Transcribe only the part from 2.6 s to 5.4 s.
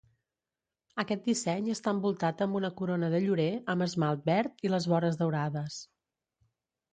una corona de llorer amb esmalt verd i les vores